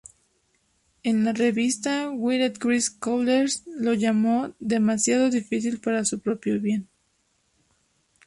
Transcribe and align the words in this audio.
En 1.03 1.23
la 1.25 1.31
revista 1.33 2.09
Wired 2.09 2.57
Chris 2.57 2.89
Kohler 2.89 3.47
lo 3.67 3.93
llamó 3.93 4.55
'demasiado 4.59 5.29
difícil 5.29 5.79
para 5.79 6.05
su 6.05 6.19
propio 6.21 6.59
bien. 6.59 6.89